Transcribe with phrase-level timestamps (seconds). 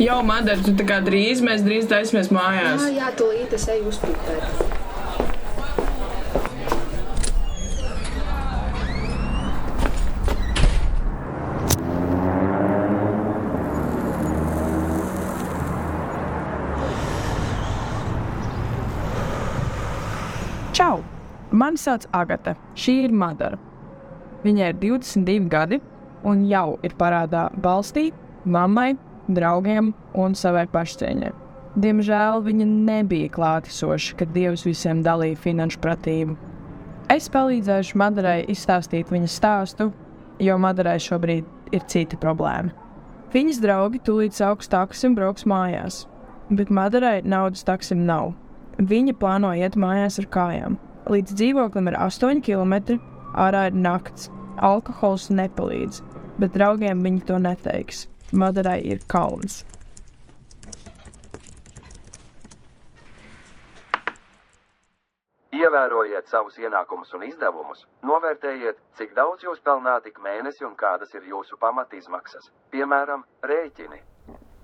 [0.00, 2.86] Jau, Madara, tu tā kā drīz, mēs drīz taisimies mājās.
[2.88, 4.78] Jā, jā, tūlīt es eju uzpūpēt.
[20.72, 21.04] Čau!
[21.52, 22.56] Mani sauc Agate.
[22.72, 23.60] Šī ir Madara.
[24.48, 25.82] Viņai ir 22 gadi
[26.24, 28.08] un jau ir parādā valstī,
[28.48, 28.94] mammai,
[29.36, 31.32] draugiem un savai pašcieņai.
[31.80, 36.34] Diemžēl viņa nebija klātesoša, kad Dievs visiem dalīja finanšu pratību.
[37.10, 39.90] Es palīdzēšu Madarai izstāstīt viņas stāstu,
[40.42, 42.74] jo Madarai šobrīd ir cita problēma.
[43.30, 46.04] Viņas draugi tūlīt sauks taksim brauks mājās,
[46.50, 48.32] bet Madarai naudas taksim nav.
[48.78, 50.78] Viņa plāno iet mājās ar kājām.
[51.10, 52.98] Līdz dzīvoklim ir 8 km,
[53.38, 54.30] ārā ir nakts.
[54.60, 56.02] Alkohols nepalīdz,
[56.42, 58.08] bet draugiem viņi to neteiks.
[58.32, 59.64] Madarai ir kauns.
[65.50, 71.26] Ievērojiet savus ienākumus un izdevumus, novērtējiet, cik daudz jūs pelnāt ik mēnesi un kādas ir
[71.26, 73.98] jūsu pamatizmaksas, piemēram, rēķini.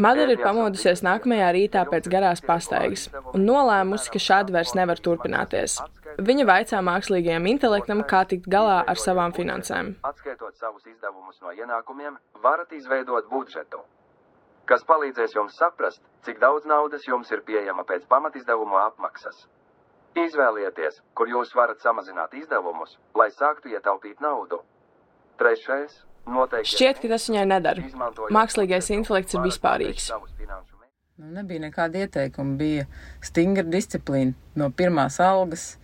[0.00, 5.76] Madara ir pamodusies nākamajā rītā pēc garās pastaigas un nolēmusi, ka šādi vairs nevar turpināties.
[6.20, 9.94] Viņa vaicā mākslīgajam intelektam, kā tikt galā ar savām finansēm.
[10.04, 13.80] Atskaitot savus izdevumus no ienākumiem, varat izveidot budžetu,
[14.68, 19.46] kas palīdzēs jums saprast, cik daudz naudas jums ir pieejama pēc pamatizdevumu apmaksas.
[20.20, 24.60] Izvēlieties, kur jūs varat samazināt izdevumus, lai sāktu ietaupīt naudu.
[25.40, 26.02] Trešais-
[26.36, 26.74] noteikti.
[26.74, 27.82] Šķiet, ka tas viņai nedara.
[28.28, 30.12] Mākslīgais intelekts ir vispārīgs.
[31.20, 32.86] Nu, nebija nekāda ieteikuma, bija
[33.20, 34.34] stingra disciplīna.
[34.56, 35.76] No pirmās algas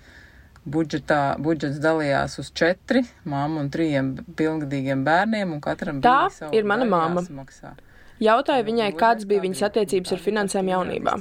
[0.66, 6.56] budžetā, budžets dalījās uz četri, māmu un trījiem pilngadīgiem bērniem, un katram Tā bija savu
[6.58, 7.22] ir mana daļu mamma.
[7.24, 7.74] jāsamaksā.
[8.16, 11.12] Jautāju viņai, kādas bija viņas attiecības ar finansēm jaunībā.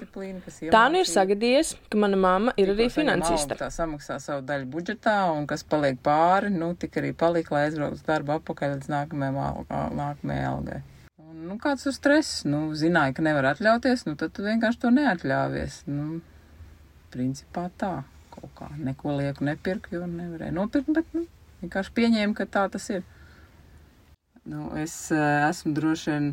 [0.71, 3.57] Tā nu ir sagadījies, ka mana mamma ir arī finansiste.
[3.59, 7.99] Tā samaksā savu daļu budžetā, un kas paliek pāri, nu, tik arī palika, lai aizbrauktu
[7.99, 10.79] uz darbu apakaļ līdz nākamajai algai.
[11.35, 12.45] Nu, kāds ir stress?
[12.47, 15.81] Nu, zināja, ka nevar atļauties, nu, tad tu vienkārši to neatļāvies.
[15.91, 16.21] Nu,
[17.11, 18.05] principā tā
[18.35, 18.69] kaut kā.
[18.77, 21.25] Neko lieku nepirku, jo nevarēju nopirkt, bet, nu,
[21.63, 23.05] vienkārši pieņēmu, ka tā tas ir.
[24.45, 26.27] Nu, es uh, esmu droši vien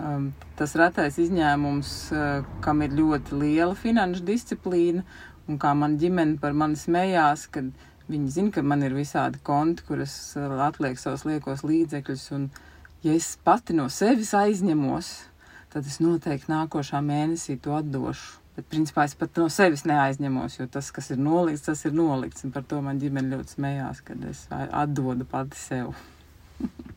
[0.00, 5.04] um, tas retais izņēmums, uh, kam ir ļoti liela finanšu disciplīna,
[5.50, 7.68] un kā man ģimene par mani smējās, kad
[8.10, 12.48] viņi zina, ka man ir visādi konti, kuras uh, atliek savus liekos līdzekļus, un
[13.04, 15.12] ja es pati no sevis aizņemos,
[15.70, 18.39] tad es noteikti nākošā mēnesī to atdošu.
[18.56, 22.44] Bet, principā, es pat no sevis neaizņemos, jo tas, kas ir nolikts, tas ir nolikts.
[22.46, 25.94] Un par to man ģimene ļoti smējās, kad es atdodu pati sev.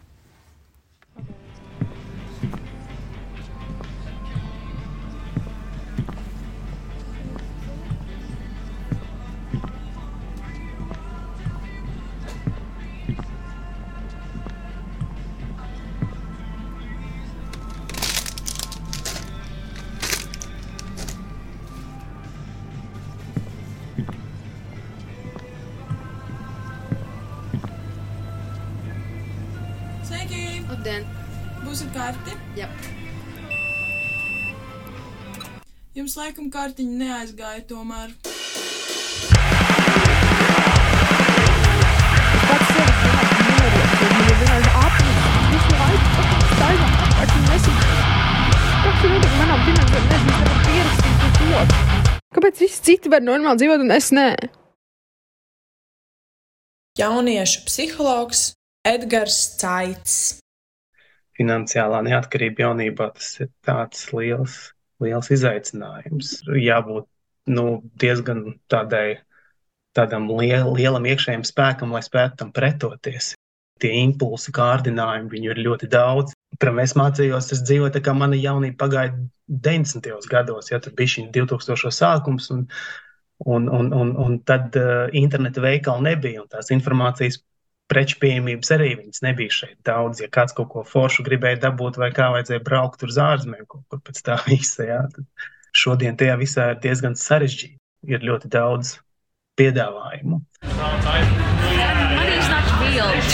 [30.83, 31.05] Labdien!
[31.63, 32.33] Būsiet karti?
[32.59, 32.65] Jā.
[35.95, 38.11] Jums laikam kartiņa neaizgāja tomēr.
[52.35, 54.29] Kāpēc visi citi var normāli dzīvot un es nē?
[56.99, 58.49] Jauniešu psihologs
[58.83, 60.42] Edgars Caits.
[61.37, 64.57] Finansiālā neatkarība jaunībā tas ir tāds liels,
[65.03, 66.39] liels izaicinājums.
[66.59, 67.07] Jābūt
[67.53, 69.23] nu, diezgan tādai,
[69.97, 73.33] tādam liel, lielam iekšējam spēkam, lai spētu tam pretoties.
[73.81, 76.35] Tie impulsi, kārdinājumi, viņu ir ļoti daudz.
[76.61, 79.15] Pirmā es mācījos, es dzīvoju tā kā mana jaunība pagāja
[79.49, 80.29] 90.
[80.29, 81.91] gados, ja tur bija šī 2000.
[81.91, 82.67] sākums, un,
[83.45, 87.41] un, un, un, un tad uh, interneta veikala nebija, un tās informācijas
[87.91, 90.23] preču pieejamības arī viņas nebija šeit daudz.
[90.23, 94.03] Ja kāds kaut ko foršu gribēja dabūt, vai kā vajadzēja braukt uz ārzemēm, kaut kur
[94.05, 95.47] pēc tā visa, jā, tad
[95.83, 97.79] šodien tajā visā ir diezgan sarežģīti.
[98.03, 98.97] Ir ļoti daudz
[99.59, 100.41] piedāvājumu.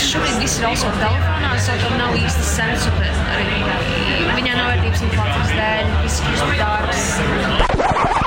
[0.09, 2.91] Šobrīd viss ir also telefonā, so tam nav īsti sensu,
[4.35, 7.07] viņā nav vērtības inflācijas dēļ, viss kļūst dārgs.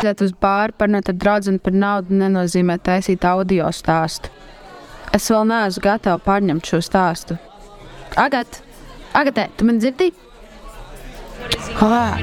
[0.03, 4.33] Aiziet uz bāru, parunāt ar draugu par naudu nenozīmē taisīt audio stāstu.
[5.13, 7.37] Es vēl neesmu gatava pārņemt šo stāstu.
[8.17, 8.63] Agat,
[9.17, 10.13] Agatē, tu man dzirdi?
[11.83, 12.17] Ah,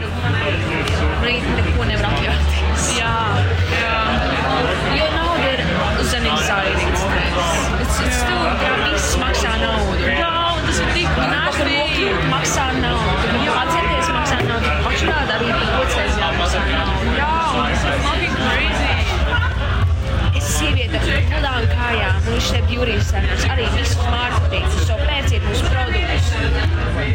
[22.80, 26.28] beauty centers arī visu mārketingu, so pērciet mūsu produktus.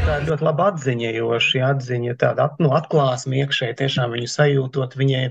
[0.04, 4.28] Tā ir ļoti laba atziņa, jo šī atziņa tāda at, nu, atklāsme iekšēji, tiešām viņu
[4.28, 5.22] sajūtot, viņai,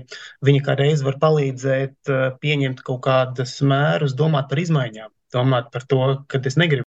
[0.48, 5.86] viņa kā reiz var palīdzēt uh, pieņemt kaut kādas mērus, domāt par izmaiņām, domāt par
[5.90, 6.00] to,
[6.32, 6.86] kad es negribu,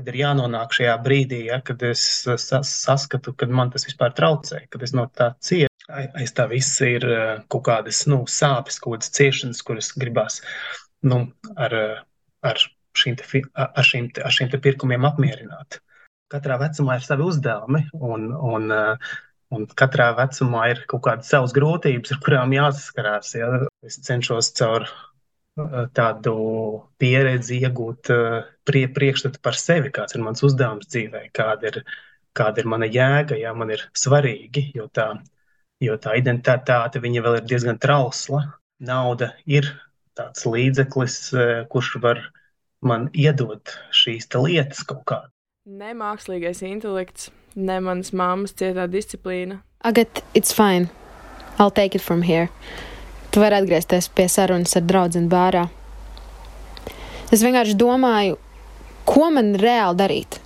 [0.00, 4.64] kad ir jānonāk šajā brīdī, ja, kad es sas, saskatu, kad man tas vispār traucē,
[4.72, 5.70] kad es no tā cietu.
[5.92, 7.22] Ai- Aiz tā viss ir uh,
[7.52, 10.40] kaut kādas nu, sāpes, kaut kādas ciešanas, kuras gribās
[11.06, 11.28] nu,
[11.60, 12.02] ar, uh,
[12.44, 12.60] ar
[12.98, 15.80] šīm, te, ar šīm, te, ar šīm te pirkumiem apmierināt
[16.34, 18.70] katrā vecumā ir savi uzdevumi, un, un,
[19.54, 23.34] un katrā vecumā ir kaut kādas savas grūtības, ar kurām jāsaskarās.
[23.38, 23.50] Ja?
[23.86, 24.88] Es cenšos caur
[25.94, 26.34] tādu
[26.98, 28.10] pieredzi iegūt
[28.66, 31.78] prie, priekšstatu par sevi, kāds ir mans uzdevums dzīvē, kāda ir,
[32.34, 35.12] kāda ir mana jēga, ja man ir svarīgi, jo tā,
[35.84, 38.42] jo tā identitāte viņa vēl ir diezgan trausla.
[38.84, 39.68] Nauda ir
[40.18, 42.20] tāds līdzeklis, eh, kurš var
[42.84, 45.30] man iedot šīs lietas kaut kādā.
[45.64, 49.62] Ne mākslīgais intelekts, ne manas mammas cietā disciplīna.
[49.84, 50.90] Agat, it's fine.
[51.58, 52.48] I'll take it from here.
[53.30, 55.68] Tu vari atgriezties pie sarunas ar draugu bārā.
[57.32, 58.36] Es vienkārši domāju,
[59.08, 60.38] ko man reāli darīt.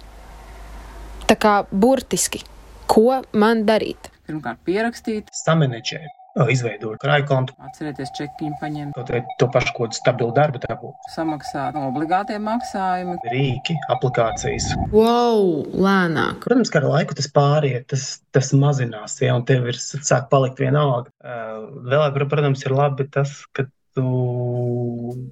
[1.28, 2.40] Tā kā burtiski,
[2.88, 4.08] ko man darīt.
[4.28, 6.17] Pirmkārt, pierakstīt, Samanģēt,
[6.52, 11.08] izveidot krāju kontu, atcerieties, čekiņu paņemt, kaut vai to pašu kaut kādu stabilu darbu dabūt.
[11.14, 13.16] samaksāt obligātie maksājumi.
[13.32, 14.68] Rīki, aplikācijas.
[14.92, 16.38] Wow, lēnāk.
[16.44, 20.62] Protams, ka ar laiku tas pāriet, tas, tas mazinās, ja, un tev ir sāk palikt
[20.62, 21.10] vienalga.
[21.24, 23.66] Vēl, pr- protams, ir labi tas, ka
[23.98, 24.06] tu,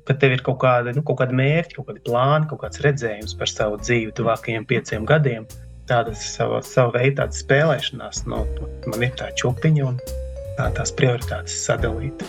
[0.09, 3.37] ka tev ir kaut kāda, nu, kaut kāda mērķa, kaut kāda plāna, kaut kāds redzējums
[3.39, 5.47] par savu dzīvi tuvākajiem pieciem gadiem.
[5.87, 8.43] Tāda sava, sava veida spēlēšanās, nu,
[8.91, 10.01] man ir tā čupiņa un
[10.59, 12.25] tā, tās prioritātes sadalīt.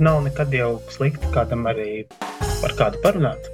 [0.00, 2.04] Nav nekad jau slikti kādam arī
[2.60, 3.48] par kādu parunāt.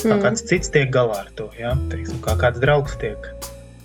[0.00, 0.22] Kā Mm.
[0.24, 1.74] kāds cits tiek galā ar to, ja?
[1.92, 3.18] Teiksim, kā kāds draugs tiek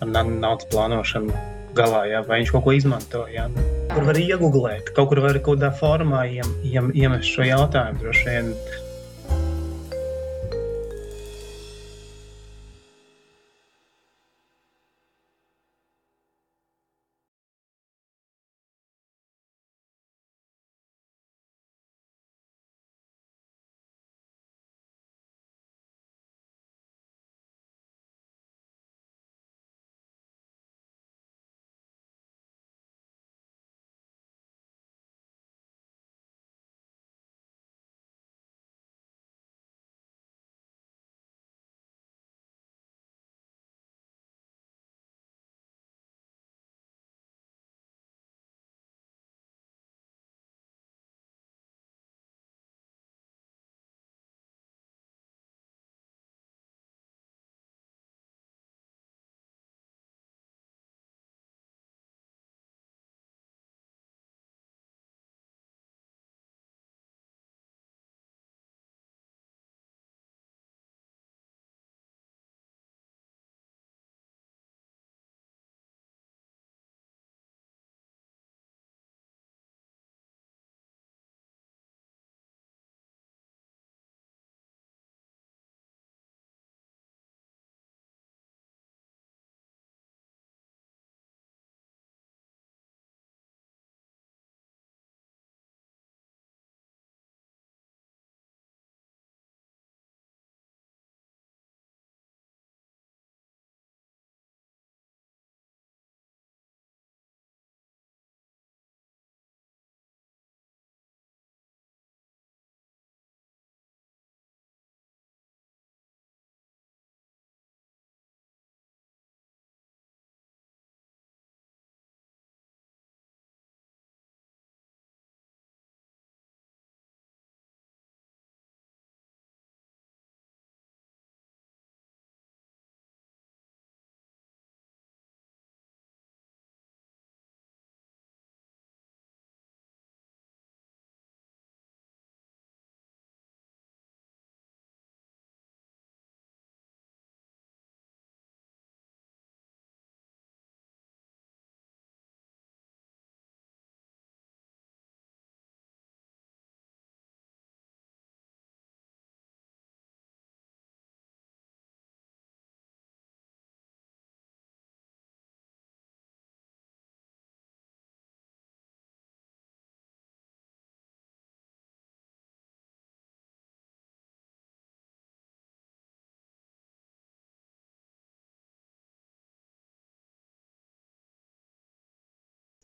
[0.01, 1.33] ar na- naudas plānošanu
[1.75, 2.21] galā, ja?
[2.21, 3.25] vai viņš kaut ko izmanto.
[3.33, 3.49] Ja?
[3.91, 7.99] Kur var iegūglēt, kaut kur var kaut kādā formā iem, iem, iemest šo jautājumu.
[7.99, 8.53] Droši vien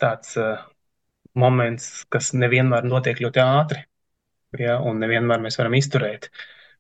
[0.02, 0.64] tāds uh,
[1.38, 3.86] moments, kas nevienmēr notiek ļoti ātri.
[4.60, 6.28] Ja, un nevienmēr mēs varam izturēt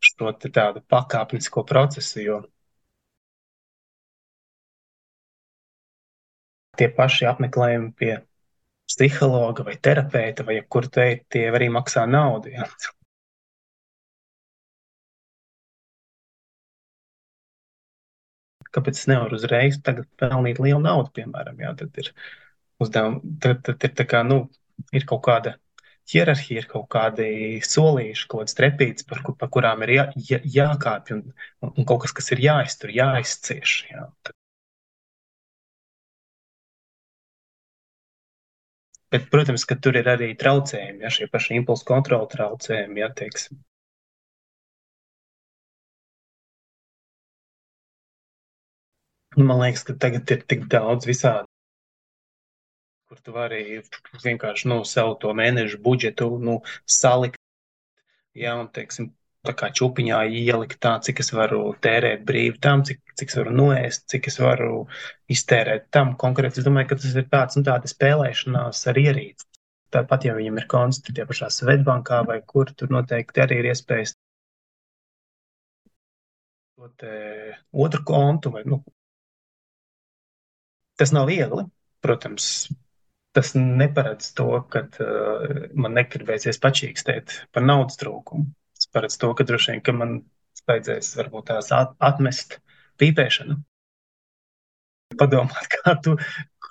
[0.03, 2.41] šo tādu pakāpenisko procesu, jo
[6.79, 8.15] tie paši apmeklējumi pie
[8.91, 12.51] psihologa vai terapeita vai jebkur te, tie arī maksā naudu.
[12.55, 12.67] Ja.
[18.71, 22.11] Kāpēc es nevaru uzreiz pelnīt lielu naudu, piemēram, jā, tad ir
[22.83, 24.43] uzdevumi, tad, tad ir kā, nu,
[24.95, 25.55] ir kaut kāda
[26.11, 27.29] hierarhija, ir kaut kādi
[27.65, 31.25] solīši, kaut kādas trepītes, par, par kurām ir jā, jā, jākāpj un,
[31.71, 33.75] un kaut kas, kas ir jāiztur, jāizcieš.
[33.91, 34.05] Jā.
[39.11, 43.59] Bet, protams, ka tur ir arī traucējumi, ja šie paši impulsu kontrola traucējumi, ja teiksim.
[49.39, 51.50] Man liekas, ka tagad ir tik daudz visādi
[53.11, 53.81] kur tu vari
[54.23, 57.35] vienkārši nu, savu to mēnešu budžetu nu, salikt.
[58.39, 59.09] Jā, un, teiksim,
[59.43, 63.55] tā kā čūpiņā ielikt tā, cik es varu tērēt brīvi tam, cik, cik es varu
[63.57, 64.85] noēst, cik es varu
[65.35, 66.61] iztērēt tam konkrēti.
[66.61, 69.47] Es domāju, ka tas ir tāds, nu, tāda spēlēšanās ar ierīci.
[69.91, 74.15] Tāpat, ja viņam ir konts tie pašā Svetbankā vai kur, tur noteikti arī ir iespējas
[76.79, 78.53] otru kontu.
[78.55, 78.79] Vai, nu,
[80.95, 81.67] tas nav viegli,
[81.99, 82.47] protams,
[83.35, 88.45] tas neparedz to, ka uh, man negribēsies pačīkstēt par naudas trūkumu.
[88.77, 90.11] Tas paredz to, ka droši vien, ka man
[90.69, 92.59] vajadzēs varbūt tās at atmest
[93.01, 93.55] pīpēšanu.
[95.19, 96.11] Padomāt, kā tu,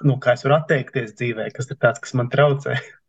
[0.06, 2.72] nu, kā es varu atteikties dzīvē, kas ir tāds, kas man traucē.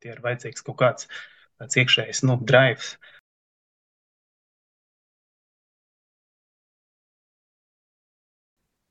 [0.00, 1.02] Tie ir vajadzīgs kaut kāds
[1.60, 2.94] iekšējs, nu, drives.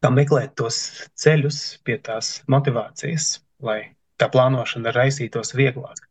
[0.03, 0.77] Kā meklēt tos
[1.19, 3.31] ceļus pie tās motivācijas,
[3.63, 3.79] lai
[4.19, 6.08] tā plānošana raisītos vieglāk.